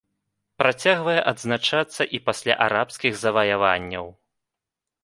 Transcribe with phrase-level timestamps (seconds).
[0.61, 4.05] Працягвае адзначацца і пасля арабскіх заваяванняў.